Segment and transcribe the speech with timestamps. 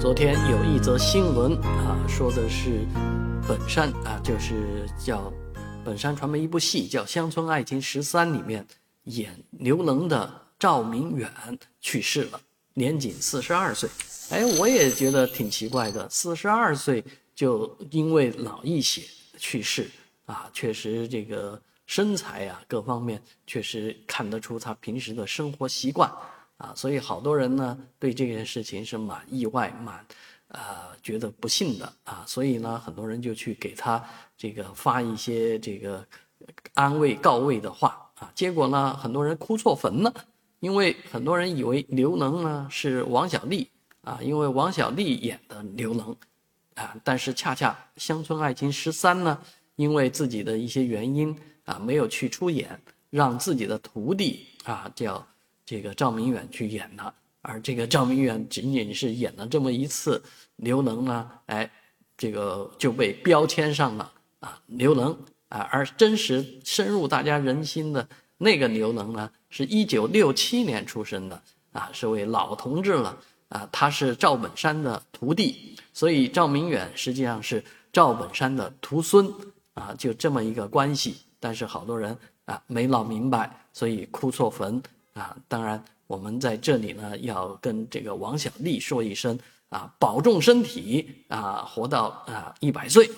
[0.00, 2.86] 昨天有一则新闻啊，说的是
[3.46, 5.30] 本山啊，就是叫
[5.84, 8.66] 本山传媒一部戏叫《乡村爱情十三》里面
[9.04, 11.30] 演刘能的赵明远
[11.82, 12.40] 去世了，
[12.72, 13.90] 年仅四十二岁。
[14.30, 17.04] 哎，我也觉得挺奇怪的，四十二岁
[17.34, 19.02] 就因为脑溢血
[19.36, 19.90] 去世
[20.24, 26.10] 啊，确实这个身材啊各方面确实看得出他平时的生活习惯。
[26.60, 30.06] 啊，所以好多人呢对这件事情是蛮意外、蛮，
[30.48, 30.60] 呃，
[31.02, 32.22] 觉得不幸的啊。
[32.26, 34.04] 所以呢，很多人就去给他
[34.36, 36.06] 这个发一些这个
[36.74, 38.30] 安慰、告慰的话啊。
[38.34, 40.12] 结果呢，很多人哭错坟了，
[40.58, 43.66] 因为很多人以为刘能呢是王小利
[44.02, 46.14] 啊，因为王小利演的刘能
[46.74, 46.94] 啊。
[47.02, 49.40] 但是恰恰《乡村爱情十三》呢，
[49.76, 51.34] 因为自己的一些原因
[51.64, 55.26] 啊，没有去出演，让自己的徒弟啊叫。
[55.70, 60.20] 这个赵明远去演的，而这个赵明远仅仅是演了这么一次
[60.56, 61.70] 刘能呢，哎，
[62.18, 65.16] 这个就被标签上了啊，刘能
[65.48, 71.40] 啊，而真实深入大家人心的那个刘能呢，是一九六七年出生的
[71.70, 73.16] 啊，是位老同志了
[73.50, 77.62] 啊，他是赵本山的徒弟，所以赵明远实际上是
[77.92, 79.32] 赵本山的徒孙
[79.74, 84.82] 啊，就这么一个关系，但是好多人啊没闹明白，所以哭错坟。
[85.20, 93.10] 啊，当然，我们在这里呢，要跟这个王小利说一声啊，保重身体啊，活到啊一百岁。